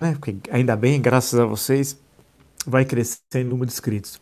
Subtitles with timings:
[0.00, 0.12] né?
[0.14, 1.98] Porque ainda bem, graças a vocês,
[2.66, 4.20] vai crescendo o número de inscritos.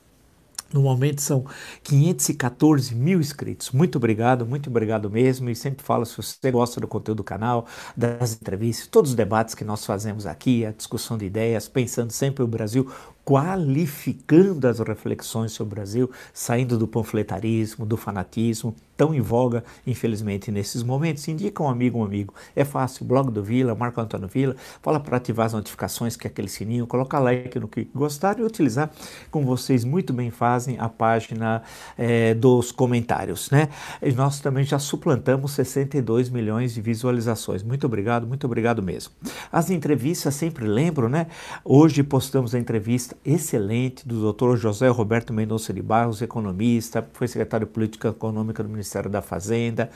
[0.72, 1.46] No momento são
[1.82, 3.70] 514 mil inscritos.
[3.70, 5.48] Muito obrigado, muito obrigado mesmo.
[5.48, 9.54] E sempre falo se você gosta do conteúdo do canal, das entrevistas, todos os debates
[9.54, 12.90] que nós fazemos aqui, a discussão de ideias, pensando sempre o Brasil
[13.28, 20.50] qualificando as reflexões sobre o Brasil, saindo do panfletarismo, do fanatismo, tão em voga, infelizmente,
[20.50, 21.28] nesses momentos.
[21.28, 22.32] Indica um amigo, um amigo.
[22.56, 26.30] É fácil, blog do Vila, Marco Antônio Vila, fala para ativar as notificações, que é
[26.30, 28.90] aquele sininho, colocar like no que gostar e utilizar,
[29.30, 31.62] como vocês muito bem fazem, a página
[31.98, 33.50] é, dos comentários.
[33.50, 33.68] Né?
[34.00, 37.62] E nós também já suplantamos 62 milhões de visualizações.
[37.62, 39.12] Muito obrigado, muito obrigado mesmo.
[39.52, 41.26] As entrevistas, sempre lembro, né?
[41.62, 44.56] Hoje postamos a entrevista excelente do Dr.
[44.56, 49.90] José Roberto Mendonça de Barros, economista, foi secretário de Política Econômica do Ministério da Fazenda.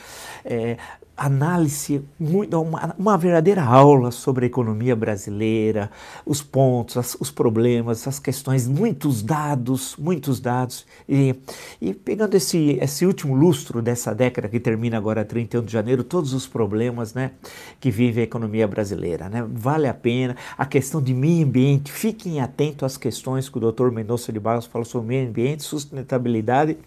[0.44, 0.76] É,
[1.16, 5.90] análise, uma, uma, verdadeira aula sobre a economia brasileira,
[6.24, 10.86] os pontos, as, os problemas, as questões, muitos dados, muitos dados.
[11.08, 11.34] E,
[11.80, 16.32] e pegando esse, esse último lustro dessa década que termina agora 31 de janeiro, todos
[16.32, 17.32] os problemas né,
[17.78, 19.28] que vive a economia brasileira.
[19.28, 19.46] Né?
[19.52, 20.34] Vale a pena.
[20.56, 24.66] A questão de meio ambiente, fiquem atentos às questões que o doutor Mendonça de Barros
[24.66, 26.78] falou sobre meio ambiente, sustentabilidade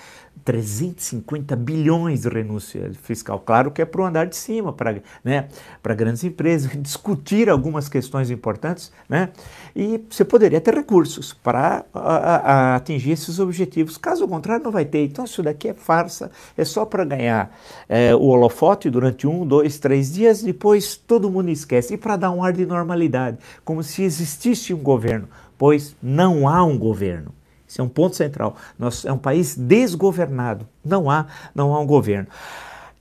[0.44, 3.40] 350 bilhões de renúncia fiscal.
[3.40, 5.48] Claro que é para o andar de cima, para né,
[5.96, 9.30] grandes empresas, discutir algumas questões importantes, né?
[9.74, 11.84] E você poderia ter recursos para
[12.74, 13.96] atingir esses objetivos.
[13.96, 15.04] Caso contrário, não vai ter.
[15.04, 17.56] Então, isso daqui é farsa, é só para ganhar
[17.88, 21.94] é, o holofote durante um, dois, três dias, depois todo mundo esquece.
[21.94, 26.64] E para dar um ar de normalidade, como se existisse um governo, pois não há
[26.64, 27.37] um governo.
[27.68, 28.56] Isso é um ponto central.
[28.78, 30.66] Nós, é um país desgovernado.
[30.82, 32.26] Não há, não há um governo.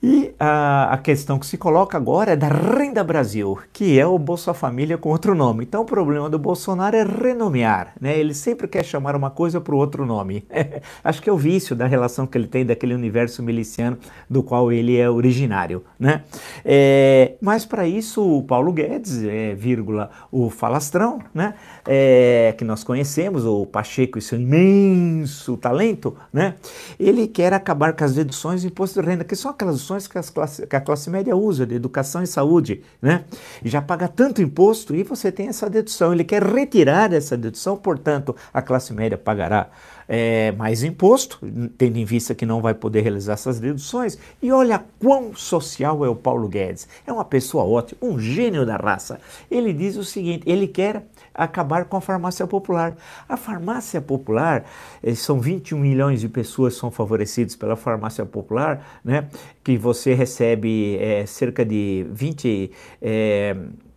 [0.00, 4.16] E a, a, questão que se coloca agora é da Renda Brasil, que é o
[4.16, 5.64] Bolsa Família com outro nome.
[5.64, 8.16] Então o problema do Bolsonaro é renomear, né?
[8.16, 10.46] Ele sempre quer chamar uma coisa para o outro nome.
[11.02, 13.98] Acho que é o vício da relação que ele tem daquele universo miliciano
[14.30, 16.22] do qual ele é originário, né?
[16.64, 21.54] É, mas para isso o Paulo Guedes, é, vírgula, o falastrão, né?
[21.84, 26.54] É, que nós conhecemos, o Pacheco e seu imenso talento, né?
[27.00, 30.66] Ele quer acabar com as deduções do imposto de renda, que são aquelas que, classe,
[30.66, 33.24] que, a classe média usa, de educação e saúde, né?
[33.64, 36.12] Já paga tanto imposto e você tem essa dedução.
[36.12, 39.70] Ele quer retirar essa dedução, portanto, a classe média pagará
[40.08, 41.38] é, mais imposto,
[41.76, 44.18] tendo em vista que não vai poder realizar essas deduções.
[44.42, 46.88] E olha quão social é o Paulo Guedes.
[47.06, 49.20] É uma pessoa ótima, um gênio da raça.
[49.50, 51.04] Ele diz o seguinte: ele quer
[51.38, 52.96] acabar com a farmácia popular.
[53.28, 54.64] A farmácia popular,
[55.02, 59.28] eh, são 21 milhões de pessoas que são favorecidas pela farmácia popular, né,
[59.62, 63.56] que você recebe é, cerca de 20 é,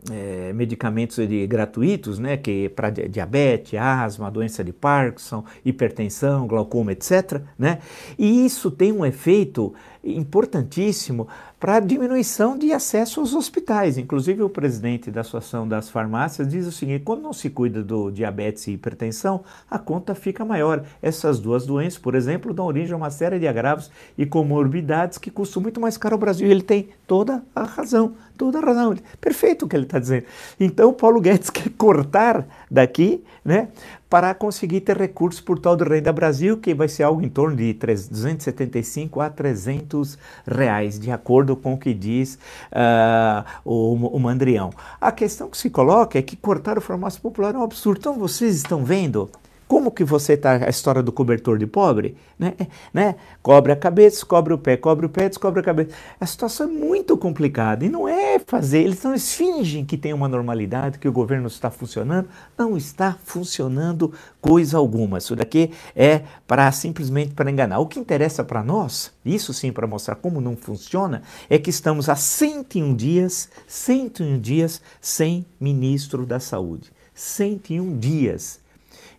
[0.09, 7.41] é, medicamentos de, gratuitos, né, que para diabetes, asma, doença de Parkinson, hipertensão, glaucoma, etc.
[7.57, 7.79] Né?
[8.17, 9.73] E isso tem um efeito
[10.03, 11.27] importantíssimo
[11.59, 13.97] para a diminuição de acesso aos hospitais.
[13.97, 18.09] Inclusive, o presidente da Associação das Farmácias diz o seguinte: quando não se cuida do
[18.09, 20.83] diabetes e hipertensão, a conta fica maior.
[21.01, 25.29] Essas duas doenças, por exemplo, dão origem a uma série de agravos e comorbidades que
[25.29, 26.49] custam muito mais caro ao Brasil.
[26.49, 28.95] Ele tem toda a razão, toda a razão.
[29.19, 30.25] Perfeito o que ele está dizendo.
[30.59, 33.67] Então, Paulo Guedes quer cortar daqui, né,
[34.11, 37.55] para conseguir ter recursos por tal do Renda Brasil, que vai ser algo em torno
[37.55, 42.37] de 275 a 300 reais, de acordo com o que diz
[42.73, 44.69] uh, o, o Mandrião.
[44.99, 47.99] A questão que se coloca é que cortar o farmácia popular é um absurdo.
[47.99, 49.29] Então vocês estão vendo
[49.71, 52.55] como que você está, a história do cobertor de pobre, né?
[52.59, 53.15] É, né?
[53.41, 55.91] Cobre a cabeça, cobre o pé, cobre o pé, descobre a cabeça.
[56.19, 60.11] A situação é muito complicada e não é fazer, eles não eles fingem que tem
[60.11, 62.27] uma normalidade, que o governo está funcionando,
[62.57, 65.19] não está funcionando coisa alguma.
[65.19, 67.79] Isso daqui é para simplesmente para enganar.
[67.79, 72.09] O que interessa para nós, isso sim para mostrar como não funciona, é que estamos
[72.09, 76.91] há 101 dias, 101 dias sem ministro da Saúde.
[77.13, 78.60] 101 dias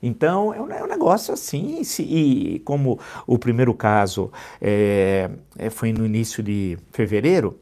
[0.03, 5.31] então, é um, é um negócio assim, se, e como o primeiro caso é,
[5.71, 7.59] foi no início de fevereiro,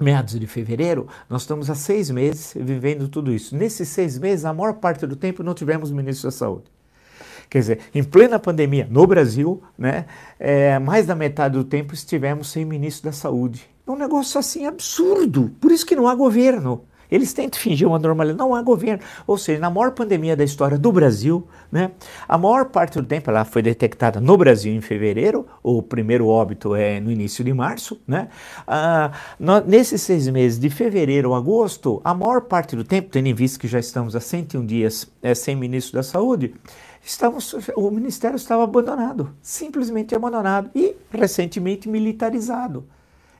[0.00, 3.56] meados de fevereiro, nós estamos há seis meses vivendo tudo isso.
[3.56, 6.64] Nesses seis meses, a maior parte do tempo não tivemos ministro da Saúde.
[7.48, 10.06] Quer dizer, em plena pandemia no Brasil, né,
[10.38, 13.68] é, mais da metade do tempo estivemos sem ministro da Saúde.
[13.86, 15.50] É um negócio assim absurdo.
[15.60, 16.84] Por isso que não há governo.
[17.12, 18.38] Eles tentam fingir uma normalidade.
[18.38, 19.02] Não há governo.
[19.26, 21.90] Ou seja, na maior pandemia da história do Brasil, né,
[22.26, 26.74] a maior parte do tempo ela foi detectada no Brasil em fevereiro, o primeiro óbito
[26.74, 28.00] é no início de março.
[28.06, 28.28] Né?
[28.66, 33.26] Ah, no, nesses seis meses, de fevereiro a agosto, a maior parte do tempo, tendo
[33.26, 36.54] em vista que já estamos há 101 dias é, sem ministro da Saúde,
[37.76, 42.86] o ministério estava abandonado, simplesmente abandonado e recentemente militarizado.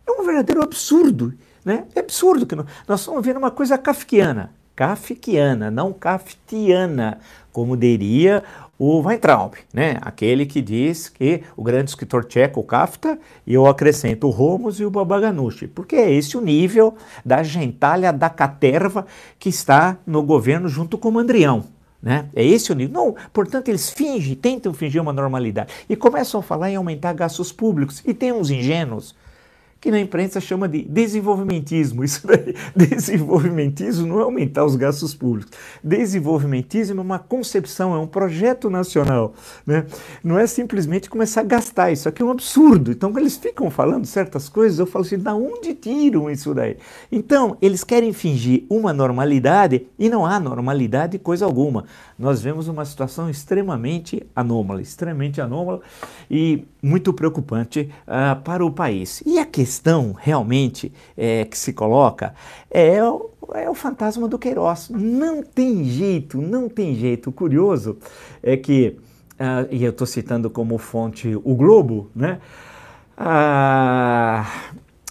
[0.07, 1.33] É um verdadeiro absurdo.
[1.65, 1.85] Né?
[1.95, 4.51] É absurdo que nós estamos vendo uma coisa kafkiana.
[4.75, 7.19] Kafkiana, não kaftiana,
[7.53, 8.43] como diria
[8.79, 9.99] o Weintraub, né?
[10.01, 14.85] aquele que diz que o grande escritor tcheco Kafta, e eu acrescento o Romos e
[14.85, 19.07] o Babaganushi, porque é esse o nível da gentalha da caterva
[19.39, 21.65] que está no governo junto com o Mandrião.
[22.03, 22.27] Né?
[22.35, 22.93] É esse o nível.
[22.93, 27.53] Não, portanto, eles fingem, tentam fingir uma normalidade e começam a falar em aumentar gastos
[27.53, 28.03] públicos.
[28.05, 29.15] E tem uns ingênuos
[29.83, 32.05] que na imprensa chama de desenvolvimentismo.
[32.05, 35.51] Isso daí, desenvolvimentismo não é aumentar os gastos públicos.
[35.83, 39.35] Desenvolvimentismo é uma concepção, é um projeto nacional.
[39.67, 39.85] Né?
[40.23, 41.91] Não é simplesmente começar a gastar.
[41.91, 42.93] Isso aqui é um absurdo.
[42.93, 46.77] Então, quando eles ficam falando certas coisas, eu falo assim, da onde tiram isso daí?
[47.11, 51.87] Então, eles querem fingir uma normalidade e não há normalidade coisa alguma.
[52.17, 55.81] Nós vemos uma situação extremamente anômala, extremamente anômala
[56.31, 59.25] e muito preocupante uh, para o país.
[59.27, 62.35] E a questão questão realmente é, que se coloca
[62.71, 64.91] é o, é o fantasma do Queiroz.
[64.91, 67.31] Não tem jeito, não tem jeito.
[67.31, 67.97] O curioso
[68.43, 68.99] é que,
[69.35, 72.39] uh, e eu estou citando como fonte o Globo, né?
[73.19, 74.45] Uh,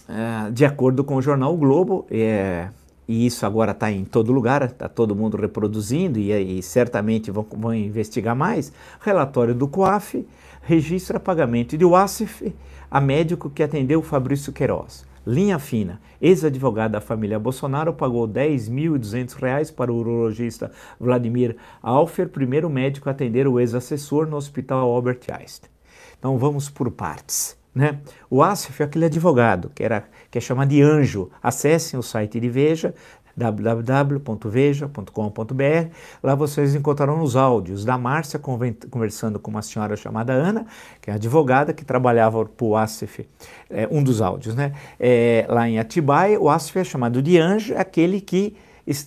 [0.08, 2.68] uh, de acordo com o jornal o Globo, é,
[3.12, 7.46] e isso agora está em todo lugar, está todo mundo reproduzindo e, e certamente vão,
[7.50, 8.72] vão, investigar mais.
[9.00, 10.26] Relatório do COAF
[10.62, 12.54] registra pagamento de UASF
[12.90, 15.04] a médico que atendeu Fabrício Queiroz.
[15.26, 22.70] Linha fina, ex-advogado da família Bolsonaro, pagou R$ 10.200 para o urologista Vladimir Alfer, primeiro
[22.70, 25.70] médico a atender o ex-assessor no hospital Albert Einstein.
[26.18, 27.61] Então vamos por partes.
[27.74, 28.00] Né?
[28.28, 31.30] O Asif é aquele advogado que, era, que é chamado de anjo.
[31.42, 32.94] Acessem o site de Veja,
[33.36, 35.94] www.veja.com.br.
[36.22, 40.66] Lá vocês encontrarão os áudios da Márcia conversando com uma senhora chamada Ana,
[41.00, 43.26] que é advogada que trabalhava para o Asif,
[43.70, 44.72] é, um dos áudios, né?
[45.00, 48.54] É, lá em Atibaia, o Asif é chamado de anjo, é aquele que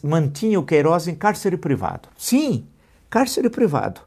[0.03, 2.09] mantinha o Queiroz em cárcere privado.
[2.17, 2.65] Sim,
[3.09, 4.01] cárcere privado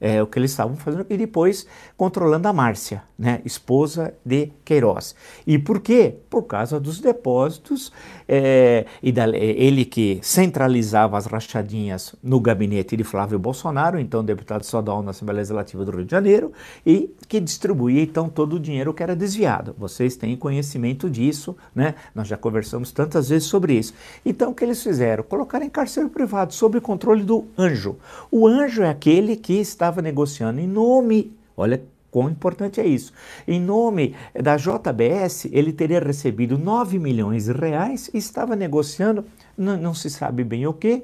[0.00, 1.66] é, o que eles estavam fazendo, e depois
[1.96, 5.14] controlando a Márcia, né, esposa de Queiroz.
[5.46, 6.16] E por quê?
[6.30, 7.92] Por causa dos depósitos,
[8.32, 14.62] é, e da, ele que centralizava as rachadinhas no gabinete de Flávio Bolsonaro, então deputado
[14.62, 16.52] estadual na Assembleia Legislativa do Rio de Janeiro,
[16.86, 19.74] e que distribuía então todo o dinheiro que era desviado.
[19.76, 21.96] Vocês têm conhecimento disso, né?
[22.14, 23.94] Nós já conversamos tantas vezes sobre isso.
[24.24, 25.24] Então o que eles fizeram?
[25.24, 27.96] Colocaram em cárcere privado, sob controle do anjo.
[28.30, 33.12] O anjo é aquele que estava negociando em nome, olha quão importante é isso,
[33.46, 39.24] em nome da JBS, ele teria recebido 9 milhões de reais e estava negociando,
[39.56, 41.02] não, não se sabe bem o que,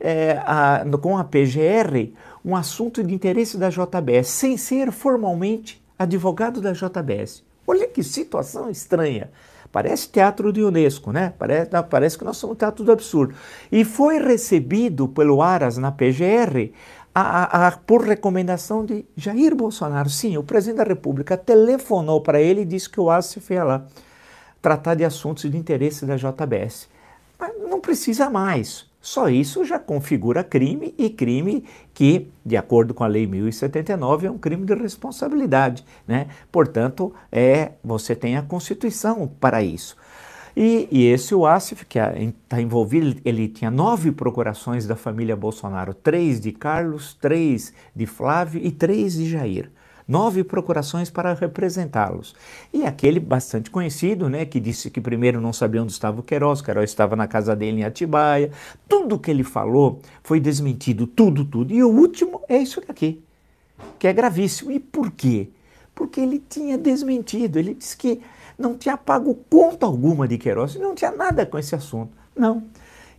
[0.00, 2.12] é, a, com a PGR,
[2.44, 7.44] um assunto de interesse da JBS, sem ser formalmente advogado da JBS.
[7.66, 9.30] Olha que situação estranha.
[9.70, 11.32] Parece teatro de Unesco, né?
[11.38, 13.34] Parece, parece que nós somos teatro do absurdo.
[13.70, 16.72] E foi recebido pelo Aras na PGR
[17.14, 20.08] a, a, por recomendação de Jair Bolsonaro.
[20.08, 23.86] Sim, o presidente da República telefonou para ele e disse que o ASF ia lá
[24.62, 26.88] tratar de assuntos de interesse da JBS.
[27.38, 28.88] Mas não precisa mais.
[29.00, 31.64] Só isso já configura crime e crime
[31.94, 35.82] que, de acordo com a Lei 1079, é um crime de responsabilidade.
[36.06, 36.28] Né?
[36.52, 39.96] Portanto, é, você tem a Constituição para isso.
[40.62, 45.94] E, e esse o Asif, que está envolvido, ele tinha nove procurações da família Bolsonaro,
[45.94, 49.70] três de Carlos, três de Flávio e três de Jair.
[50.06, 52.36] Nove procurações para representá-los.
[52.74, 56.60] E aquele bastante conhecido, né, que disse que primeiro não sabia onde estava o Queiroz,
[56.60, 58.50] o Queiroz estava na casa dele em Atibaia.
[58.86, 61.72] Tudo que ele falou foi desmentido, tudo, tudo.
[61.72, 63.22] E o último é isso aqui,
[63.98, 64.70] que é gravíssimo.
[64.70, 65.48] E por quê?
[65.94, 68.20] Porque ele tinha desmentido, ele disse que
[68.60, 72.12] não tinha pago conta alguma de Queiroz, não tinha nada com esse assunto.
[72.36, 72.62] Não.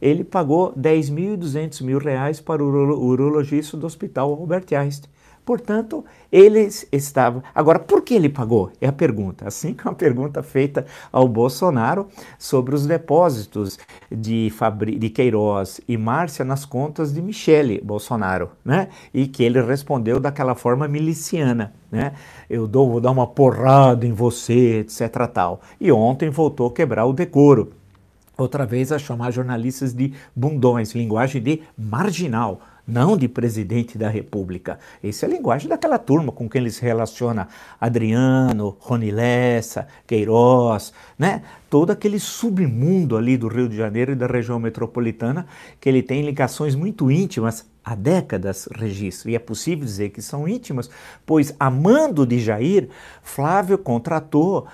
[0.02, 5.12] Ele pagou 10.200 mil reais para o urologista do Hospital Albert Einstein.
[5.46, 7.42] Portanto, eles estavam.
[7.54, 8.72] Agora, por que ele pagou?
[8.80, 9.48] É a pergunta.
[9.48, 12.08] Assim que uma pergunta feita ao Bolsonaro
[12.38, 13.80] sobre os depósitos
[14.12, 14.98] de, Fabri...
[14.98, 18.90] de Queiroz e Márcia nas contas de Michele Bolsonaro, né?
[19.14, 22.14] E que ele respondeu daquela forma miliciana, né?
[22.50, 25.28] Eu dou, vou dar uma porrada em você, etc.
[25.34, 25.62] tal.
[25.80, 27.74] E ontem voltou a quebrar o decoro
[28.38, 34.78] outra vez a chamar jornalistas de bundões, linguagem de marginal não de presidente da República.
[35.02, 37.48] Essa é a linguagem daquela turma com quem ele se relaciona.
[37.80, 41.42] Adriano, Rony Lessa, Queiroz, né?
[41.70, 45.48] todo aquele submundo ali do Rio de Janeiro e da região metropolitana,
[45.80, 49.30] que ele tem ligações muito íntimas há décadas, registro.
[49.30, 50.90] E é possível dizer que são íntimas,
[51.26, 52.90] pois, amando de Jair,
[53.24, 54.68] Flávio contratou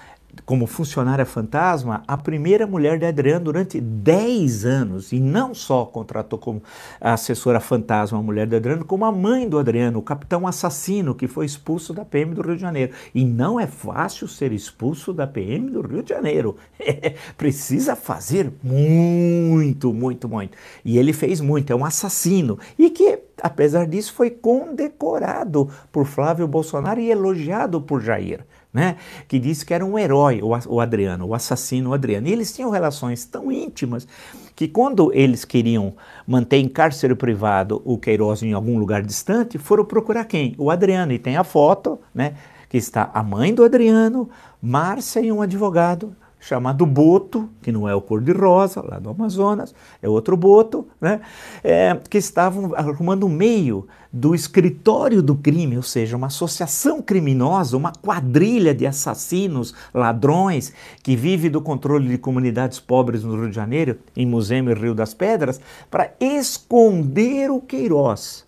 [0.46, 5.12] como funcionária fantasma a primeira mulher de Adriano durante 10 anos.
[5.12, 6.62] E não só contratou como
[7.00, 11.27] assessora fantasma a mulher de Adriano, como a mãe do Adriano, o capitão assassino que
[11.27, 12.94] foi expulso da PM do Rio de Janeiro.
[13.13, 16.56] E não é fácil ser expulso da PM do Rio de Janeiro.
[17.38, 20.58] precisa fazer muito, muito, muito.
[20.84, 22.58] E ele fez muito, é um assassino.
[22.77, 28.44] E que apesar disso, foi condecorado por Flávio Bolsonaro e elogiado por Jair
[28.77, 28.98] né?
[29.27, 32.27] Que disse que era um herói, o Adriano, o assassino Adriano.
[32.27, 34.07] E eles tinham relações tão íntimas
[34.55, 35.96] que quando eles queriam
[36.27, 40.53] manter em cárcere privado o Queiroz em algum lugar distante, foram procurar quem?
[40.60, 41.12] O Adriano.
[41.12, 42.36] E tem a foto, né?
[42.69, 44.29] Que está a mãe do Adriano,
[44.62, 50.08] Márcia e um advogado chamado Boto, que não é o cor-de-rosa, lá do Amazonas, é
[50.08, 51.22] outro Boto, né?
[51.63, 57.75] É, que estavam arrumando o meio do escritório do crime, ou seja, uma associação criminosa,
[57.75, 63.56] uma quadrilha de assassinos, ladrões, que vive do controle de comunidades pobres no Rio de
[63.56, 65.60] Janeiro, em Museu e Rio das Pedras,
[65.91, 68.46] para esconder o Queiroz.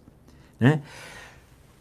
[0.59, 0.81] Né?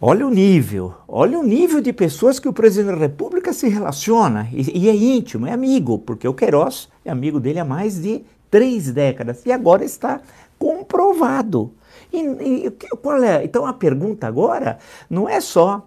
[0.01, 4.49] Olha o nível, olha o nível de pessoas que o presidente da República se relaciona
[4.53, 8.25] e, e, é íntimo, é amigo, porque o Queiroz é amigo dele há mais de
[8.49, 10.21] três décadas e agora está
[10.57, 11.73] comprovado.
[12.13, 12.71] E, e
[13.03, 13.43] qual é?
[13.43, 14.79] Então a pergunta agora
[15.11, 15.85] não é só,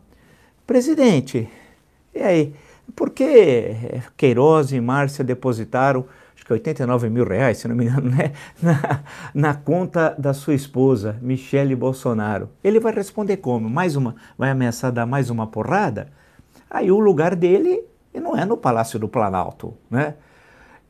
[0.67, 1.47] presidente,
[2.13, 2.53] e aí,
[2.93, 3.77] por que
[4.17, 6.05] Queiroz e Márcia depositaram
[6.51, 8.33] que 89 mil reais, se não me engano, né?
[8.61, 8.99] na,
[9.33, 12.49] na conta da sua esposa, Michele Bolsonaro.
[12.63, 13.69] Ele vai responder como?
[13.69, 16.09] Mais uma, vai ameaçar dar mais uma porrada?
[16.69, 20.15] Aí o lugar dele não é no Palácio do Planalto, né?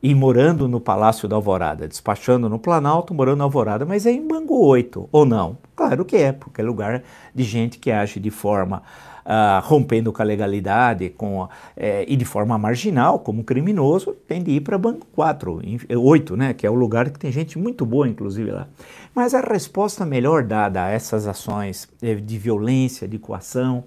[0.02, 4.26] E morando no Palácio da Alvorada, despachando no Planalto, morando na Alvorada, mas é em
[4.26, 5.56] Bangu 8, ou não?
[5.76, 8.82] Claro que é, porque é lugar de gente que age de forma
[9.24, 14.50] uh, rompendo com a legalidade com, é, e de forma marginal, como criminoso, tem de
[14.52, 15.60] ir para Banco 4,
[15.96, 18.68] 8, né, que é o lugar que tem gente muito boa, inclusive, lá.
[19.14, 23.84] Mas a resposta melhor dada a essas ações é, de violência, de coação,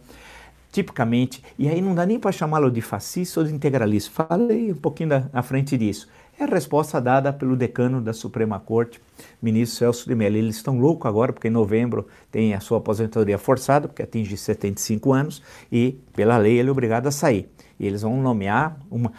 [0.71, 4.75] tipicamente, e aí não dá nem para chamá-lo de fascista ou de integralista, falei um
[4.75, 6.09] pouquinho da, na frente disso.
[6.37, 8.99] É a resposta dada pelo decano da Suprema Corte,
[9.41, 10.35] ministro Celso de Mello.
[10.35, 15.13] Eles estão loucos agora, porque em novembro tem a sua aposentadoria forçada, porque atinge 75
[15.13, 17.49] anos, e pela lei ele é obrigado a sair.
[17.79, 19.13] E eles vão nomear, uma,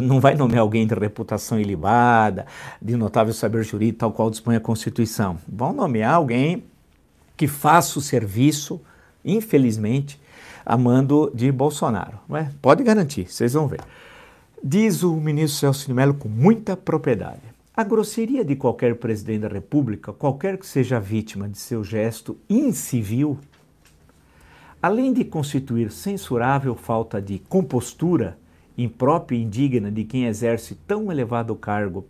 [0.00, 2.46] não vai nomear alguém de reputação ilibada,
[2.80, 5.38] de notável saber jurídico, tal qual dispõe a Constituição.
[5.48, 6.62] Vão nomear alguém
[7.36, 8.80] que faça o serviço,
[9.24, 10.20] infelizmente,
[10.64, 12.18] a mando de Bolsonaro.
[12.34, 12.50] É?
[12.62, 13.80] Pode garantir, vocês vão ver.
[14.68, 17.38] Diz o ministro Celso de Mello com muita propriedade.
[17.72, 23.38] A grosseria de qualquer presidente da República, qualquer que seja vítima de seu gesto incivil,
[24.82, 28.36] além de constituir censurável falta de compostura
[28.76, 32.04] imprópria e indigna de quem exerce tão elevado cargo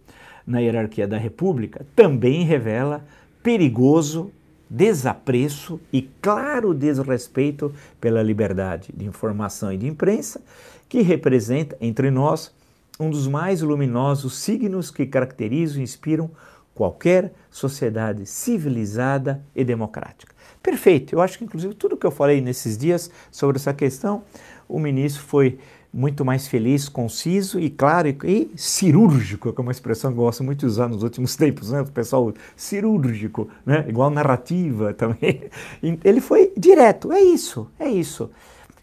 [0.47, 3.05] na hierarquia da República, também revela
[3.43, 4.33] perigoso
[4.69, 10.41] desapreço e claro desrespeito pela liberdade de informação e de imprensa
[10.88, 12.55] que representa entre nós
[12.99, 16.31] um dos mais luminosos signos que caracterizam e inspiram
[16.75, 20.35] qualquer sociedade civilizada e democrática.
[20.62, 24.23] Perfeito, eu acho que inclusive tudo que eu falei nesses dias sobre essa questão,
[24.69, 25.59] o ministro foi
[25.93, 30.45] muito mais feliz, conciso e claro e, cirúrgico, que é uma expressão que eu gosto
[30.45, 31.81] muito de usar nos últimos tempos, né?
[31.81, 33.87] O pessoal cirúrgico, né?
[33.88, 35.45] Igual narrativa também.
[36.05, 38.31] Ele foi direto, é isso, é isso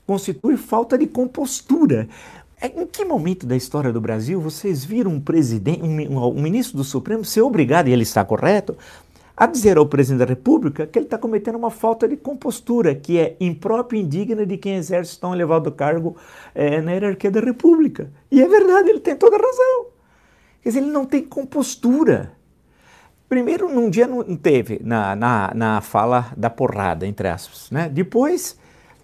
[0.05, 2.07] constitui falta de compostura.
[2.62, 6.77] É, em que momento da história do Brasil vocês viram um presidente, um, um, ministro
[6.77, 8.77] do Supremo ser obrigado, e ele está correto,
[9.36, 13.17] a dizer ao presidente da República que ele está cometendo uma falta de compostura, que
[13.17, 16.15] é imprópria e indigna de quem exerce tão elevado cargo
[16.53, 18.12] é, na hierarquia da República.
[18.31, 19.87] E é verdade, ele tem toda a razão.
[20.61, 22.31] Quer dizer, ele não tem compostura.
[23.27, 27.72] Primeiro, num dia não teve, na, na, na fala da porrada, entre aspas.
[27.72, 27.89] Né?
[27.89, 28.57] Depois,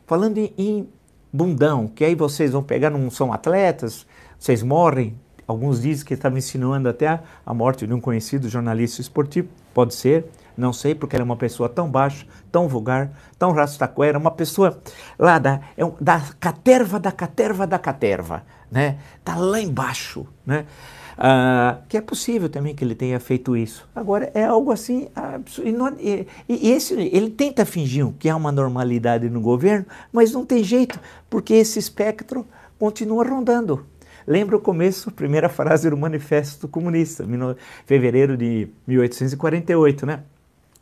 [0.09, 0.89] falando em, em
[1.31, 4.07] bundão, que aí vocês vão pegar, não são atletas,
[4.39, 5.15] vocês morrem.
[5.47, 9.49] Alguns dizem que estava insinuando até a, a morte de um conhecido jornalista esportivo.
[9.71, 10.25] Pode ser,
[10.57, 14.81] não sei, porque ela é uma pessoa tão baixa, tão vulgar, tão rastaquera, uma pessoa
[15.17, 18.97] lá da, é um, da caterva da caterva da caterva, né?
[19.23, 20.65] Tá lá embaixo, né?
[21.19, 23.85] Uh, que é possível também que ele tenha feito isso.
[23.93, 25.97] Agora, é algo assim absurdo.
[25.99, 30.63] E, e, esse, ele tenta fingir que há uma normalidade no governo, mas não tem
[30.63, 30.97] jeito,
[31.29, 32.47] porque esse espectro
[32.79, 33.85] continua rondando.
[34.25, 37.25] Lembra o começo, a primeira frase do Manifesto Comunista,
[37.85, 40.23] fevereiro de 1848, né?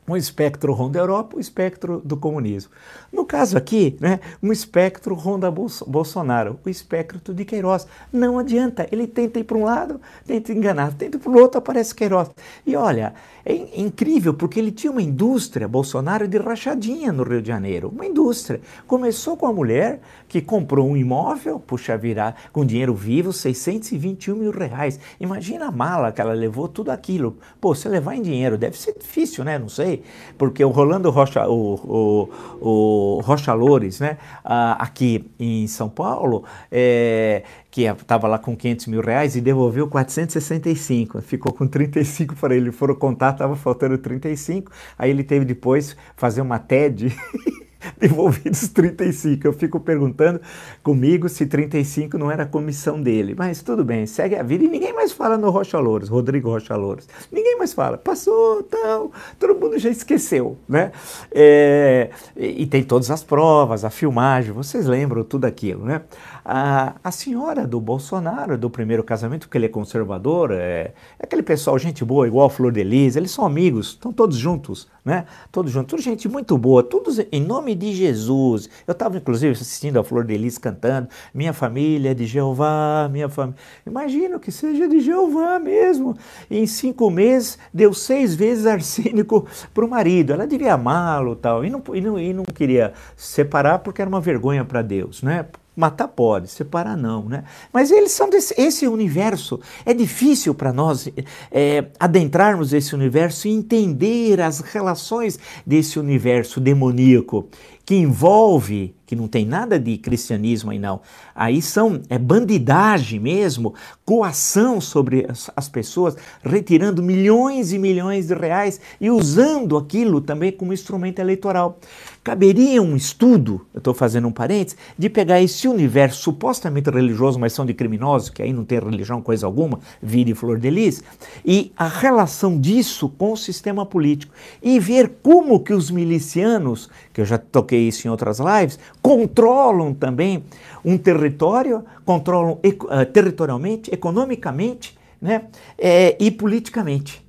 [0.07, 2.71] Um espectro ronda Europa, um espectro do comunismo.
[3.11, 7.85] No caso aqui, né, um espectro ronda Bolsonaro, o espectro de Queiroz.
[8.11, 11.93] Não adianta, ele tenta ir para um lado, tenta enganar, tenta para o outro, aparece
[11.93, 12.29] Queiroz.
[12.65, 13.13] E olha,
[13.45, 17.89] é incrível porque ele tinha uma indústria, Bolsonaro, de rachadinha no Rio de Janeiro.
[17.89, 18.61] Uma indústria.
[18.85, 24.51] Começou com a mulher que comprou um imóvel, puxa virar, com dinheiro vivo, 621 mil
[24.51, 24.99] reais.
[25.19, 27.37] Imagina a mala que ela levou, tudo aquilo.
[27.59, 29.57] Pô, você levar em dinheiro deve ser difícil, né?
[29.57, 29.96] Não sei.
[30.37, 32.29] Porque o Rolando Rocha, o,
[32.61, 34.17] o, o Rocha Loures, né?
[34.43, 41.21] Aqui em São Paulo, é, que estava lá com 500 mil reais e devolveu 465,
[41.21, 46.41] ficou com 35 para ele, foram contar, estava faltando 35, aí ele teve depois fazer
[46.41, 47.15] uma TED
[47.97, 49.47] devolvidos 35.
[49.47, 50.41] Eu fico perguntando
[50.83, 53.35] comigo se 35 não era a comissão dele.
[53.37, 56.75] Mas tudo bem, segue a vida e ninguém mais fala no Rocha Louros, Rodrigo Rocha
[56.75, 57.07] Louros.
[57.31, 57.97] Ninguém mais fala.
[57.97, 60.91] Passou, tal, todo mundo já esqueceu, né?
[61.31, 66.01] É, e, tem todas as provas, a filmagem, vocês lembram tudo aquilo, né?
[66.43, 71.43] A, a senhora do Bolsonaro, do primeiro casamento, porque ele é conservador, é, é aquele
[71.43, 75.25] pessoal, gente boa, igual a Flor de Lis, eles são amigos, estão todos juntos, né?
[75.53, 78.69] Todos juntos, tudo gente muito boa, todos em nome de Jesus.
[78.85, 83.29] Eu estava, inclusive, assistindo a Flor de Lis cantando, minha família é de Jeová, minha
[83.29, 83.57] família.
[83.85, 86.17] Imagino que seja de Jeová mesmo.
[86.49, 90.33] E em cinco meses, deu seis vezes arsênico para o marido.
[90.33, 94.19] Ela devia amá-lo tal, e não, e, não, e não queria separar porque era uma
[94.19, 95.45] vergonha para Deus, né?
[95.77, 97.43] Matar pode, separar não, né?
[97.71, 99.59] Mas eles são desse esse universo.
[99.85, 101.07] É difícil para nós
[101.51, 107.47] é, adentrarmos esse universo e entender as relações desse universo demoníaco.
[107.85, 111.01] que envolve, que não tem nada de cristianismo aí não,
[111.33, 113.73] aí são, é bandidagem mesmo,
[114.05, 120.51] coação sobre as, as pessoas, retirando milhões e milhões de reais e usando aquilo também
[120.51, 121.79] como instrumento eleitoral.
[122.23, 127.53] Caberia um estudo, eu estou fazendo um parênteses, de pegar esse universo supostamente religioso, mas
[127.53, 131.01] são de criminosos, que aí não tem religião coisa alguma, vire flor de lis,
[131.45, 134.33] e a relação disso com o sistema político.
[134.61, 139.93] E ver como que os milicianos, que eu já toquei isso em outras lives, controlam
[139.93, 140.43] também
[140.83, 145.45] um território, controlam uh, territorialmente, economicamente né,
[145.77, 147.25] é, e politicamente.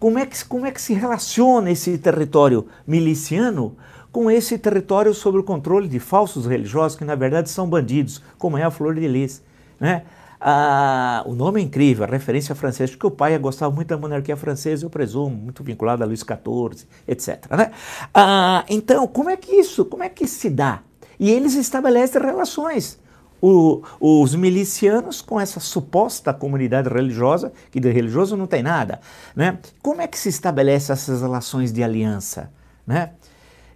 [0.00, 3.76] Como é, que, como é que se relaciona esse território miliciano
[4.10, 8.56] com esse território sob o controle de falsos religiosos que na verdade são bandidos, como
[8.56, 9.42] é a Flor de Lis.
[9.78, 10.04] Né?
[10.40, 14.36] Ah, o nome é incrível, a referência francesa, porque o pai gostava muito da monarquia
[14.36, 17.50] francesa, eu presumo, muito vinculado a Luís XIV, etc.
[17.50, 17.70] Né?
[18.14, 20.80] Ah, então, como é que isso, como é que se dá?
[21.22, 22.98] E eles estabelecem relações.
[23.40, 29.00] O, os milicianos com essa suposta comunidade religiosa, que de religioso não tem nada.
[29.34, 29.56] Né?
[29.80, 32.52] Como é que se estabelece essas relações de aliança?
[32.84, 33.10] Né?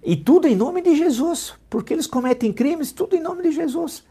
[0.02, 4.02] E tudo em nome de Jesus, porque eles cometem crimes, tudo em nome de Jesus.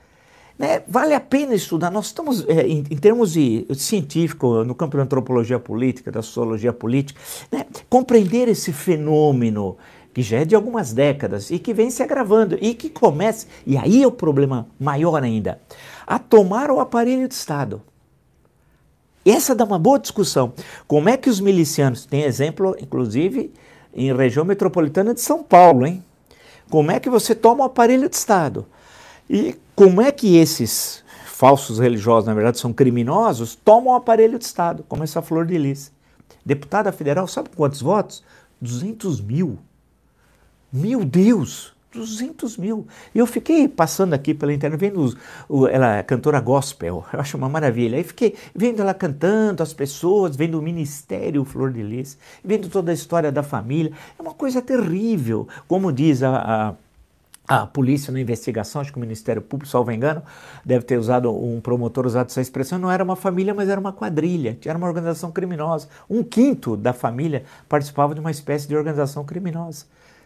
[0.58, 0.84] Né?
[0.88, 1.92] Vale a pena estudar.
[1.92, 6.72] Nós estamos, é, em, em, termos de, científico, no campo da antropologia política, da sociologia
[6.72, 7.20] política,
[7.52, 7.66] né?
[7.90, 9.76] compreender esse fenômeno
[10.16, 13.78] que já é de algumas décadas e que vem se agravando e que começa, e
[13.78, 15.60] aí é o problema maior ainda,
[16.08, 17.82] a tomar o aparelho de Estado.
[19.26, 20.54] Essa dá uma boa discussão.
[20.88, 23.52] Como é que os milicianos, tem exemplo, inclusive,
[23.94, 26.02] em região metropolitana de São Paulo, hein?
[26.70, 28.66] Como é que você toma o aparelho de Estado?
[29.30, 34.46] E como é que esses falsos religiosos, na verdade, são criminosos, tomam o aparelho de
[34.46, 35.92] Estado, como essa Flor de Lis.
[36.46, 38.24] Deputada federal, sabe quantos votos?
[38.62, 39.60] 200 mil.
[40.76, 41.74] Meu Deus!
[41.94, 42.86] 200 mil.
[43.14, 45.16] Eu fiquei passando aqui pela internet, vendo os,
[45.48, 47.98] o, ela é cantora gospel, eu acho uma maravilha.
[47.98, 52.92] Aí fiquei vendo ela cantando, as pessoas, vendo o ministério Flor de Lis, vendo toda
[52.92, 53.94] a história da família.
[54.20, 55.48] É uma coisa terrível.
[55.66, 56.74] Como diz a, a
[57.48, 60.24] a polícia na investigação, acho que o Ministério Público, salvo engano,
[60.66, 63.94] deve ter usado, um promotor usado essa expressão, não era uma família, mas era uma
[63.94, 65.88] quadrilha, era uma organização criminosa.
[66.10, 69.86] Um quinto da família participava de uma espécie de organização criminosa.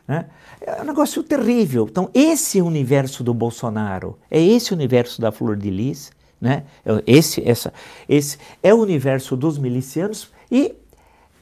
[0.10, 0.26] Né?
[0.60, 1.88] É um negócio terrível.
[1.88, 6.12] Então, esse é o universo do Bolsonaro, é esse o universo da Flor de Lis,
[6.42, 6.64] né?
[6.84, 7.72] É esse, essa,
[8.08, 10.74] esse é o universo dos milicianos e,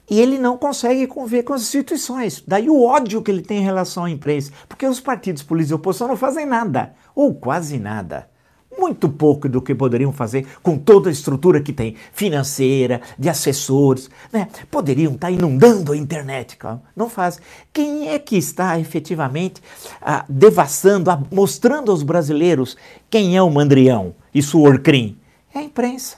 [0.10, 2.44] e ele não consegue conviver com as instituições.
[2.46, 5.76] Daí o ódio que ele tem em relação à imprensa, porque os partidos políticos de
[5.76, 8.28] oposição não fazem nada, ou quase nada
[8.78, 14.10] muito pouco do que poderiam fazer com toda a estrutura que tem, financeira, de assessores,
[14.32, 14.48] né?
[14.70, 16.84] Poderiam estar inundando a internet, calma.
[16.96, 17.40] não faz.
[17.74, 19.62] Quem é que está efetivamente
[20.02, 22.78] ah, devassando, ah, mostrando aos brasileiros
[23.10, 25.18] quem é o mandrião e sua orcrim?
[25.54, 26.18] É a imprensa.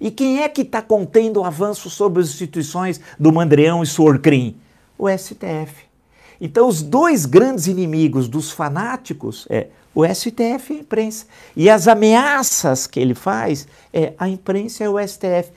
[0.00, 4.06] E quem é que está contendo o avanço sobre as instituições do mandrião e sua
[4.06, 4.56] orcrim?
[4.98, 5.90] O STF.
[6.40, 11.26] Então, os dois grandes inimigos dos fanáticos é o STF e a imprensa.
[11.56, 15.52] E as ameaças que ele faz é a imprensa e o STF.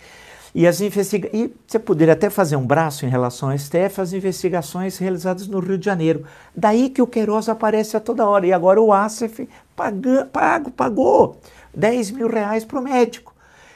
[0.55, 4.13] E, as investiga e você poderia até fazer um braço em relação ao STF, as
[4.13, 6.25] investigações realizadas no Rio de Janeiro.
[6.55, 8.45] Daí que o Queiroz aparece a toda hora.
[8.45, 11.39] E agora o ASEF pago, pagou
[11.73, 13.33] 10 mil reais para o médico.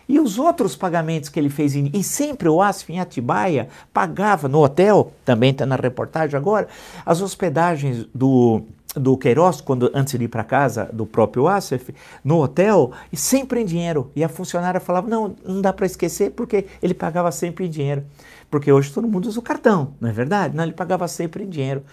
[0.08, 4.48] E os outros pagamentos que ele fez, em, e sempre o ASF em Atibaia pagava
[4.48, 6.68] no hotel, também está na reportagem agora,
[7.06, 8.64] as hospedagens do
[8.96, 13.62] do Queiroz, quando, antes de ir para casa do próprio Asif, no hotel, e sempre
[13.62, 14.12] em dinheiro.
[14.16, 18.04] E a funcionária falava: não, não dá para esquecer, porque ele pagava sempre em dinheiro.
[18.50, 20.56] Porque hoje todo mundo usa o cartão, não é verdade?
[20.56, 21.84] Não, ele pagava sempre em dinheiro.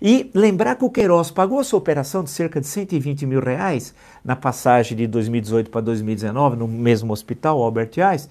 [0.00, 4.34] E lembrar que o Queiroz pagou essa operação de cerca de 120 mil reais na
[4.34, 8.30] passagem de 2018 para 2019, no mesmo hospital, Albert Einstein,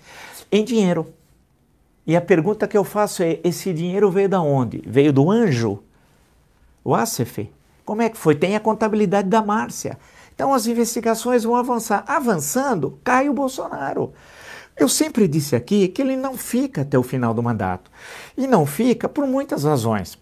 [0.51, 1.07] em dinheiro.
[2.05, 4.83] E a pergunta que eu faço é: esse dinheiro veio da onde?
[4.85, 5.81] Veio do anjo?
[6.83, 7.49] O Asif?
[7.85, 8.35] Como é que foi?
[8.35, 9.97] Tem a contabilidade da Márcia.
[10.33, 12.03] Então as investigações vão avançar.
[12.07, 14.13] Avançando, cai o Bolsonaro.
[14.77, 17.91] Eu sempre disse aqui que ele não fica até o final do mandato.
[18.37, 20.17] E não fica por muitas razões.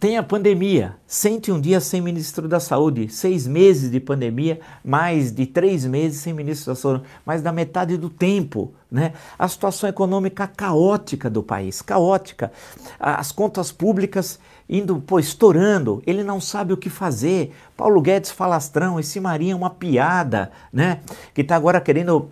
[0.00, 5.46] Tem a pandemia, 101 dias sem ministro da Saúde, seis meses de pandemia, mais de
[5.46, 8.74] três meses sem ministro da Saúde, mais da metade do tempo.
[8.90, 9.12] Né?
[9.38, 12.50] A situação econômica caótica do país, caótica.
[12.98, 17.52] As contas públicas indo, pô, estourando, ele não sabe o que fazer.
[17.76, 21.00] Paulo Guedes falastrão, esse Marinho é uma piada, né?
[21.32, 22.26] Que está agora querendo,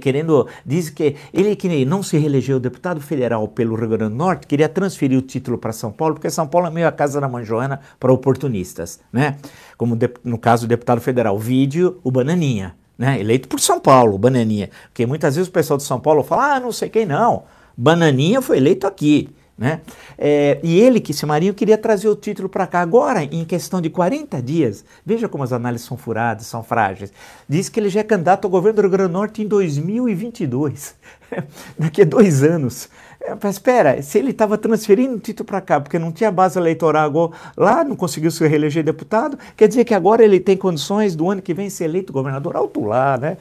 [0.00, 4.46] querendo, diz que ele que não se reelegeu deputado federal pelo Rio Grande do Norte,
[4.46, 7.28] queria transferir o título para São Paulo, porque São Paulo é meio a casa da
[7.28, 9.36] Manjoana para oportunistas, né?
[9.76, 13.18] Como no caso do deputado federal, vídeo, o Bananinha, né?
[13.18, 14.70] Eleito por São Paulo, o Bananinha.
[14.88, 17.44] Porque muitas vezes o pessoal de São Paulo fala, ah, não sei quem não,
[17.76, 19.28] Bananinha foi eleito aqui.
[19.58, 19.80] Né?
[20.16, 22.80] É, e ele, que Marinho, queria trazer o título para cá.
[22.80, 27.12] Agora, em questão de 40 dias, veja como as análises são furadas, são frágeis.
[27.48, 30.94] Diz que ele já é candidato ao governo do Rio Grande do Norte em 2022,
[31.76, 32.88] daqui a dois anos.
[33.20, 36.56] É, mas espera, se ele estava transferindo o título para cá, porque não tinha base
[36.56, 41.28] eleitoral lá, não conseguiu se reeleger deputado, quer dizer que agora ele tem condições do
[41.28, 43.36] ano que vem ser eleito governador alto lá, né?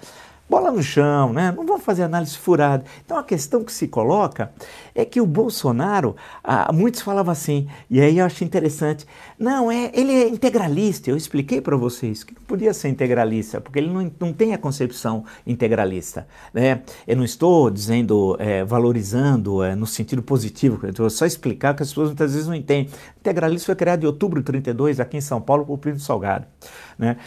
[0.49, 1.53] Bola no chão, né?
[1.55, 2.83] não vamos fazer análise furada.
[3.05, 4.51] Então a questão que se coloca
[4.95, 9.05] é que o Bolsonaro, ah, muitos falavam assim, e aí eu acho interessante,
[9.37, 13.79] não, é, ele é integralista, eu expliquei para vocês que não podia ser integralista, porque
[13.79, 16.27] ele não, não tem a concepção integralista.
[16.53, 16.81] Né?
[17.05, 21.83] Eu não estou dizendo, é, valorizando é, no sentido positivo, eu estou só explicar que
[21.83, 22.89] as pessoas muitas vezes não entendem.
[23.19, 26.45] integralista foi criado em outubro de 32 aqui em São Paulo por Plínio Salgado.
[26.97, 27.17] Né?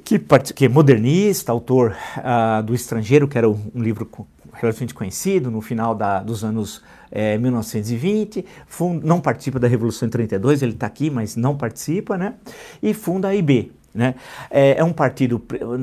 [0.00, 0.18] Que,
[0.54, 4.08] que é modernista, autor uh, do Estrangeiro, que era um, livro
[4.52, 10.10] relativamente conhecido no final da, dos anos é, 1920, fund, não participa da Revolução em
[10.10, 12.34] 32, ele está aqui, mas não participa, né?
[12.82, 14.16] E funda a IB, né?
[14.50, 15.40] É, é, um partido,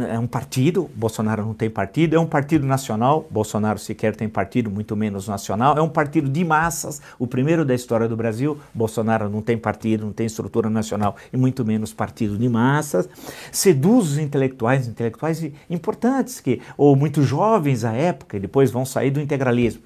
[0.09, 4.69] é um partido, Bolsonaro não tem partido, é um partido nacional, Bolsonaro sequer tem partido,
[4.69, 9.29] muito menos nacional, é um partido de massas, o primeiro da história do Brasil, Bolsonaro
[9.29, 13.07] não tem partido, não tem estrutura nacional e muito menos partido de massas,
[13.51, 19.11] seduz os intelectuais, intelectuais importantes, que, ou muito jovens à época, e depois vão sair
[19.11, 19.81] do integralismo.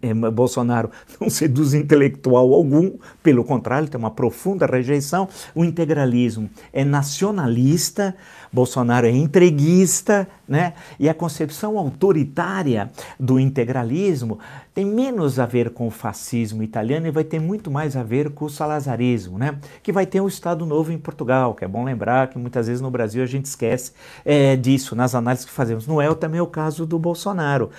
[0.00, 5.28] É, Bolsonaro não seduz intelectual algum, pelo contrário, tem uma profunda rejeição.
[5.54, 8.14] O integralismo é nacionalista,
[8.52, 10.74] Bolsonaro é entreguista, né?
[11.00, 14.38] E a concepção autoritária do integralismo
[14.74, 18.30] tem menos a ver com o fascismo italiano e vai ter muito mais a ver
[18.30, 19.58] com o salazarismo, né?
[19.82, 22.82] Que vai ter um Estado Novo em Portugal, que é bom lembrar que muitas vezes
[22.82, 23.92] no Brasil a gente esquece
[24.26, 25.86] é, disso nas análises que fazemos.
[25.86, 27.70] Não é também o caso do Bolsonaro.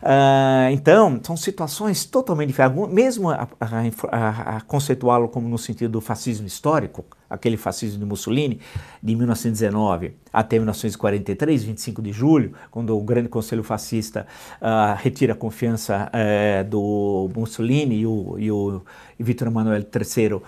[0.00, 2.88] Uh, então, são situações totalmente diferentes.
[2.92, 8.60] Mesmo a, a, a conceituá-lo como no sentido do fascismo histórico, aquele fascismo de Mussolini,
[9.00, 14.26] de 1919 até 1943, 25 de julho, quando o grande conselho fascista
[14.60, 18.82] uh, retira a confiança uh, do Mussolini e o, e o
[19.22, 20.42] Vítor Emanuel III uh,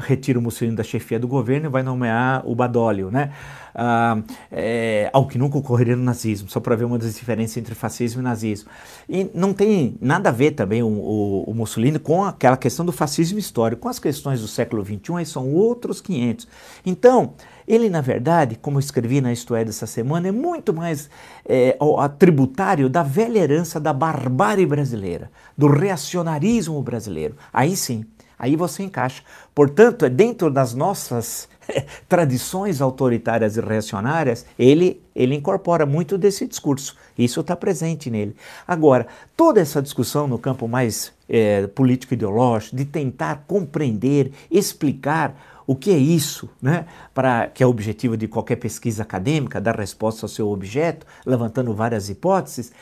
[0.00, 3.32] retira o Mussolini da chefia do governo e vai nomear o Badoglio, né?
[3.74, 7.74] Uh, é, ao que nunca ocorreria no nazismo, só para ver uma das diferenças entre
[7.74, 8.68] fascismo e nazismo.
[9.08, 12.92] E não tem nada a ver também o, o, o Mussolini com aquela questão do
[12.92, 16.48] fascismo histórico, com as questões do século XXI, aí são outros 500.
[16.84, 17.34] Então,
[17.70, 21.08] ele, na verdade, como eu escrevi na Isto é dessa semana, é muito mais
[21.46, 21.78] é,
[22.18, 27.36] tributário da velha herança da barbárie brasileira, do reacionarismo brasileiro.
[27.52, 28.04] Aí sim,
[28.38, 29.22] aí você encaixa.
[29.54, 31.48] Portanto, é dentro das nossas
[32.08, 36.96] tradições autoritárias e reacionárias, ele, ele incorpora muito desse discurso.
[37.16, 38.34] Isso está presente nele.
[38.66, 39.06] Agora,
[39.36, 45.96] toda essa discussão no campo mais é, político-ideológico, de tentar compreender, explicar o que é
[45.96, 46.86] isso, né?
[47.14, 51.72] Para que é o objetivo de qualquer pesquisa acadêmica, dar resposta ao seu objeto, levantando
[51.72, 52.72] várias hipóteses.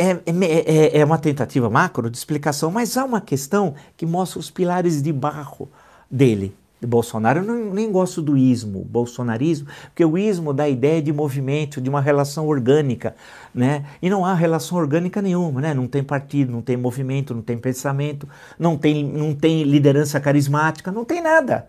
[0.00, 4.40] É, é, é, é uma tentativa macro de explicação, mas há uma questão que mostra
[4.40, 5.68] os pilares de barro
[6.10, 7.40] dele, de Bolsonaro.
[7.40, 11.82] Eu não, nem gosto do ismo, bolsonarismo, porque o ismo dá a ideia de movimento,
[11.82, 13.14] de uma relação orgânica,
[13.54, 13.84] né?
[14.00, 15.74] E não há relação orgânica nenhuma, né?
[15.74, 18.26] Não tem partido, não tem movimento, não tem pensamento,
[18.58, 21.68] não tem, não tem liderança carismática, não tem nada.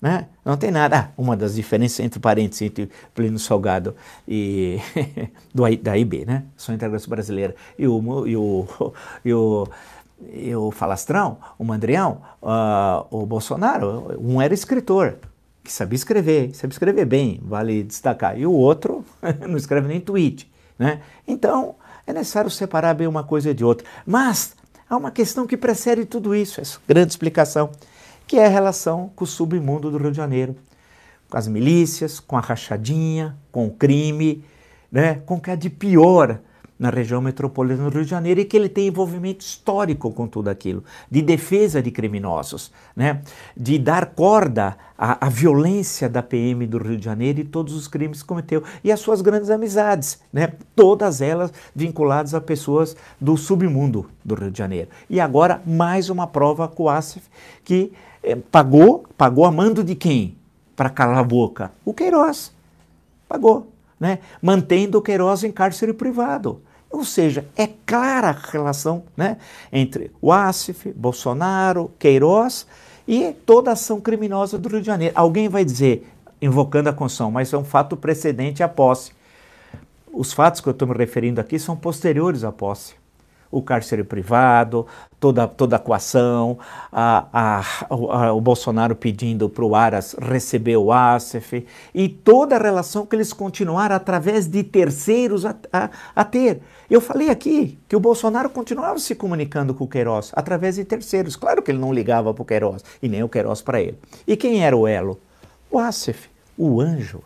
[0.00, 0.26] Né?
[0.44, 0.98] Não tem nada.
[0.98, 4.78] Ah, uma das diferenças entre parênteses entre Plínio Salgado e
[5.52, 6.44] do, da IB, né?
[6.56, 8.66] Só Integração Brasileira, e o, e o,
[9.24, 9.68] e o,
[10.32, 15.16] e o Falastrão, o Mandrião, uh, o Bolsonaro, um era escritor,
[15.64, 19.04] que sabia escrever, sabia escrever bem, vale destacar, e o outro
[19.48, 20.48] não escreve nem tweet.
[20.78, 21.00] Né?
[21.26, 21.74] Então,
[22.06, 23.86] é necessário separar bem uma coisa de outra.
[24.06, 24.54] Mas
[24.88, 27.70] há uma questão que precede tudo isso, essa grande explicação
[28.28, 30.54] que é a relação com o submundo do Rio de Janeiro,
[31.30, 34.44] com as milícias, com a rachadinha, com o crime,
[34.92, 36.38] né, com o que há de pior
[36.78, 40.48] na região metropolitana do Rio de Janeiro e que ele tem envolvimento histórico com tudo
[40.48, 43.22] aquilo, de defesa de criminosos, né?
[43.56, 47.88] de dar corda à, à, violência da PM do Rio de Janeiro e todos os
[47.88, 50.52] crimes que cometeu, e as suas grandes amizades, né?
[50.76, 54.88] todas elas vinculadas a pessoas do submundo do Rio de Janeiro.
[55.10, 57.26] E agora mais uma prova com o Asif,
[57.64, 57.92] que
[58.28, 60.36] eh, pagou, pagou a mando de quem?
[60.76, 61.72] Para calar a boca?
[61.84, 62.52] O Queiroz.
[63.28, 63.72] Pagou.
[63.98, 64.18] Né?
[64.40, 66.62] Mantendo o Queiroz em cárcere privado.
[66.90, 69.36] Ou seja, é clara a relação né,
[69.72, 72.66] entre o Asif, Bolsonaro, Queiroz
[73.06, 75.14] e toda a ação criminosa do Rio de Janeiro.
[75.16, 76.08] Alguém vai dizer,
[76.40, 79.12] invocando a Constituição, mas é um fato precedente à posse.
[80.12, 82.94] Os fatos que eu estou me referindo aqui são posteriores à posse
[83.50, 84.86] o cárcere privado,
[85.18, 86.58] toda, toda a coação,
[86.92, 92.58] a, a, a, o Bolsonaro pedindo para o Aras receber o ASEF e toda a
[92.58, 96.60] relação que eles continuaram através de terceiros a, ter.
[96.90, 101.36] Eu falei aqui que o Bolsonaro continuava se comunicando com o Queiroz através de terceiros.
[101.36, 103.98] Claro que ele não ligava para o Queiroz e nem o Queiroz para ele.
[104.26, 105.18] E quem era o elo?
[105.70, 107.22] O ASEF, o anjo.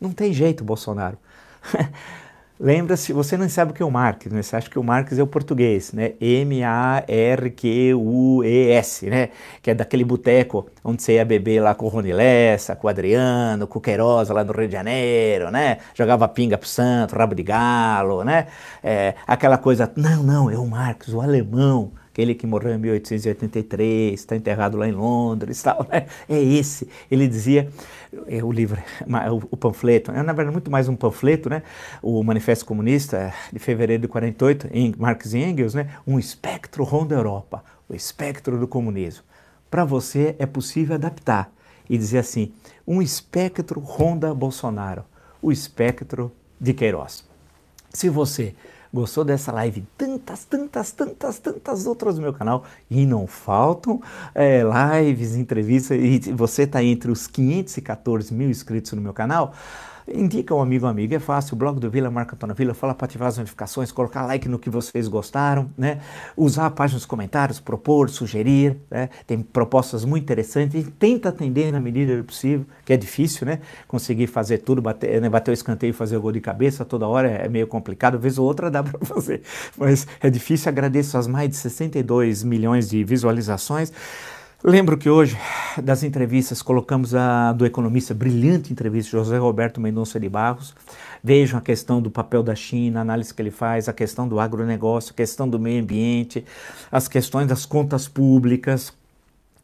[0.00, 1.18] Não tem jeito, Bolsonaro.
[2.60, 4.42] Lembra-se, você não sabe o que é o Marx, né?
[4.42, 6.14] Você acha que o Marx é o português, né?
[6.20, 7.06] M-A-R-Q-U-E-S,
[9.06, 9.28] né?
[9.62, 12.90] Que é daquele boteco onde você ia beber lá com o Rony Lessa, com o
[12.90, 15.78] Adriano, com o Queiroz lá no Rio de Janeiro, né?
[15.94, 18.46] Jogava pinga pro santo, rabo de galo, né?
[18.82, 24.18] É, aquela coisa, não, não, é o Marx, o alemão, aquele que morreu em 1883,
[24.18, 26.06] está enterrado lá em Londres, tal, né?
[26.26, 26.88] É esse.
[27.10, 27.68] Ele dizia,
[28.26, 28.80] é, o livro,
[29.50, 31.62] o, panfleto, é na verdade muito mais um panfleto, né?
[32.00, 35.90] O Manifesto Comunista de fevereiro de 48, em Marx e Engels, né?
[36.06, 39.27] Um espectro ronda Europa, o espectro do comunismo.
[39.70, 41.52] Para você é possível adaptar
[41.88, 42.52] e dizer assim,
[42.86, 45.04] um espectro ronda Bolsonaro,
[45.40, 47.24] o espectro de Queiroz.
[47.92, 48.54] Se você
[48.92, 49.86] Gostou dessa live?
[49.98, 52.64] Tantas, tantas, tantas, tantas outras no meu canal.
[52.90, 54.00] E não faltam
[54.34, 55.98] é, lives, entrevistas.
[56.00, 59.54] E você está entre os 514 mil inscritos no meu canal.
[60.14, 61.54] Indica um amigo ou amiga, é fácil.
[61.54, 64.58] O blog do Vila, Marca Antônio Vila, fala para ativar as notificações, colocar like no
[64.58, 66.00] que vocês gostaram, né?
[66.36, 69.08] Usar a página nos comentários, propor, sugerir, né?
[69.26, 73.60] Tem propostas muito interessantes e tenta atender na medida do possível, que é difícil, né?
[73.86, 75.28] Conseguir fazer tudo, bater, né?
[75.28, 78.38] bater o escanteio e fazer o gol de cabeça toda hora é meio complicado, vez
[78.38, 79.42] ou outra dá para fazer,
[79.76, 80.68] mas é difícil.
[80.68, 83.92] Agradeço as mais de 62 milhões de visualizações.
[84.64, 85.38] Lembro que hoje,
[85.80, 90.74] das entrevistas, colocamos a do economista, brilhante entrevista, José Roberto Mendonça de Barros.
[91.22, 94.40] Vejam a questão do papel da China, a análise que ele faz, a questão do
[94.40, 96.44] agronegócio, a questão do meio ambiente,
[96.90, 98.92] as questões das contas públicas,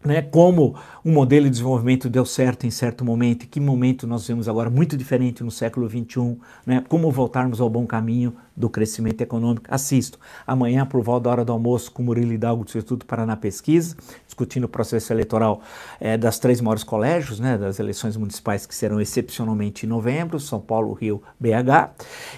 [0.04, 4.28] né, como um modelo de desenvolvimento deu certo em certo momento, e que momento nós
[4.28, 9.20] vemos agora muito diferente no século XXI, né, como voltarmos ao bom caminho do crescimento
[9.20, 9.66] econômico.
[9.68, 13.96] Assisto amanhã, por volta da hora do almoço, com Murilo Hidalgo do Instituto Paraná Pesquisa,
[14.26, 15.60] discutindo o processo eleitoral
[16.00, 20.60] é, das três maiores colégios, né, das eleições municipais que serão excepcionalmente em novembro, São
[20.60, 21.90] Paulo, Rio, BH,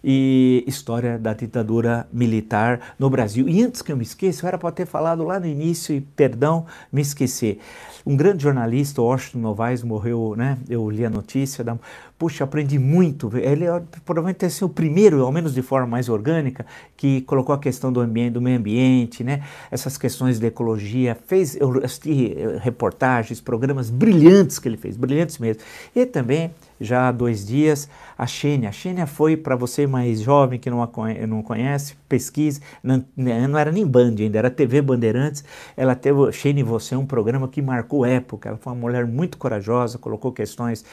[0.03, 3.47] e História da Ditadura Militar no Brasil.
[3.49, 6.01] E antes que eu me esqueça, eu era para ter falado lá no início e,
[6.01, 7.59] perdão, me esqueci.
[8.05, 10.57] Um grande jornalista, Washington Novaes, morreu, né?
[10.67, 11.40] Eu li a notícia.
[11.63, 11.77] Da...
[12.21, 13.35] Puxa, aprendi muito.
[13.35, 17.55] Ele é, provavelmente ter sido o primeiro, ao menos de forma mais orgânica, que colocou
[17.55, 19.41] a questão do ambiente, do meio ambiente, né?
[19.71, 21.17] Essas questões de ecologia.
[21.25, 25.63] Fez, eu assisti eh, reportagens, programas brilhantes que ele fez, brilhantes mesmo.
[25.95, 28.69] E também já há dois dias, a Xênia.
[28.69, 33.47] A Xênia foi, para você mais jovem que não, conhece, não conhece, pesquise, não, né,
[33.47, 35.43] não, era nem Band ainda, era TV Bandeirantes.
[35.77, 38.49] Ela teve, Xênia Você, um programa que marcou época.
[38.49, 40.83] Ela foi uma mulher muito corajosa, colocou questões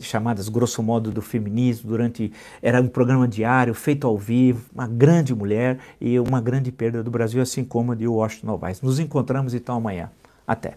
[0.00, 5.34] chamadas, grosso modo, do feminismo, durante, era um programa diário, feito ao vivo, uma grande
[5.34, 8.80] mulher e uma grande perda do Brasil, assim como a de Washington Novaes.
[8.80, 10.10] Nos encontramos então amanhã.
[10.46, 10.74] Até.